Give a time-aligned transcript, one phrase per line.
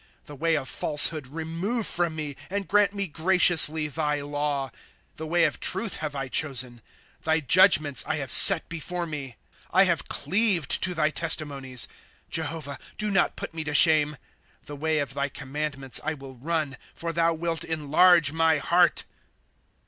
[0.25, 4.69] 29 The way of falsehood remove from me, And grant me graciously thy law.
[5.13, 6.81] 8» The way of truth have I chosen;
[7.21, 9.35] Thy judgments I have set [before me.] ./Google ^'
[9.69, 11.87] I have cleaved to thy testimonies;
[12.31, 14.17] Jehovah, do not put me to shame.
[14.63, 19.03] '^ The way of thy commandments I will run.; For thou wilt enlarge my heart.